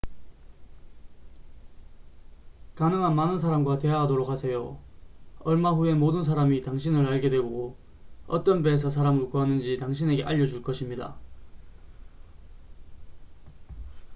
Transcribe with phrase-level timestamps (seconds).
[2.73, 4.79] 가능한 많은 사람과 대화하도록 하세요
[5.41, 7.77] 얼마 후에 모든 사람이 당신을 알게 되고
[8.25, 11.17] 어떤 배에서 사람을 구하는지 당신에게 알려줄 것입니다